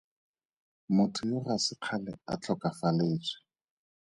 [0.95, 3.37] Motho yo ga se kgale a tlhokafaletswe.